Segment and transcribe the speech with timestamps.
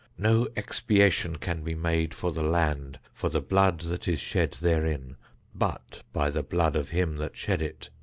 [0.17, 5.15] No expiation can be made for the land for the blood that is shed therein,
[5.53, 7.91] but by the blood of him that shed it.